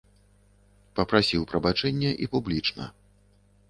[1.01, 2.83] Папрасіў прабачэння і публічна.